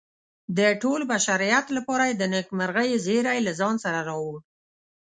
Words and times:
د 0.57 0.59
ټول 0.81 1.01
بشریت 1.11 1.65
لپاره 1.77 2.03
یې 2.09 2.13
د 2.17 2.23
نیکمرغۍ 2.35 2.89
زیری 3.05 3.39
له 3.47 3.51
ځان 3.59 3.75
سره 3.85 3.99
راوړ. 4.07 4.35